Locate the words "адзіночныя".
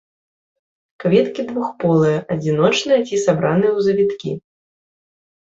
2.37-2.99